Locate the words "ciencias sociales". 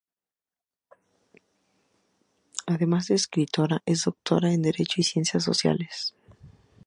5.03-6.15